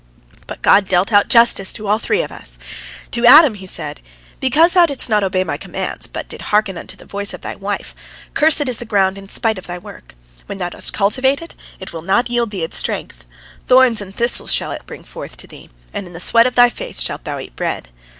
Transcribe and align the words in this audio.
But 0.47 0.63
God 0.63 0.87
dealt 0.87 1.11
out 1.13 1.27
justice 1.27 1.71
to 1.73 1.85
all 1.85 1.99
three 1.99 2.23
of 2.23 2.31
us. 2.31 2.57
To 3.11 3.23
Adam 3.23 3.53
He 3.53 3.67
said: 3.67 4.01
"Because 4.39 4.73
thou 4.73 4.87
didst 4.87 5.11
not 5.11 5.23
obey 5.23 5.43
My 5.43 5.57
commands, 5.57 6.07
but 6.07 6.27
didst 6.27 6.45
hearken 6.47 6.75
unto 6.75 6.97
the 6.97 7.05
voice 7.05 7.35
of 7.35 7.41
thy 7.41 7.53
wife, 7.53 7.93
cursed 8.33 8.67
is 8.67 8.79
the 8.79 8.85
ground 8.85 9.15
in 9.19 9.29
spite 9.29 9.59
of 9.59 9.67
thy 9.67 9.77
work. 9.77 10.15
When 10.47 10.57
thou 10.57 10.69
dost 10.69 10.91
cultivate 10.91 11.39
it, 11.43 11.53
it 11.79 11.93
will 11.93 12.01
not 12.01 12.31
yield 12.31 12.49
thee 12.49 12.63
its 12.63 12.77
strength. 12.77 13.25
Thorns 13.67 14.01
and 14.01 14.15
thistles 14.15 14.51
shall 14.51 14.71
it 14.71 14.87
bring 14.87 15.03
forth 15.03 15.37
to 15.37 15.45
thee, 15.45 15.69
and 15.93 16.07
in 16.07 16.13
the 16.13 16.19
sweat 16.19 16.47
of 16.47 16.55
thy 16.55 16.69
face 16.69 16.99
shalt 16.99 17.23
thou 17.23 17.37
eat 17.37 17.55
bread. 17.55 17.89